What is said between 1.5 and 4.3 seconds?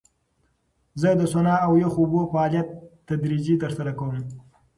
او یخو اوبو فعالیت تدریجي ترسره کوم.